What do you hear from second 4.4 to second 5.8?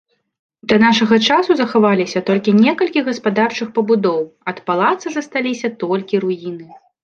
ад палаца засталіся